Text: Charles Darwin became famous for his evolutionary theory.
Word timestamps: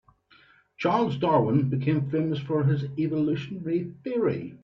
Charles 0.77 1.15
Darwin 1.19 1.69
became 1.69 2.09
famous 2.09 2.39
for 2.39 2.63
his 2.63 2.85
evolutionary 2.97 3.93
theory. 4.03 4.57